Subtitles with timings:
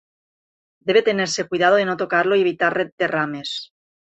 [0.87, 3.49] Debe tenerse cuidado de no tocarlo y evitar derrames.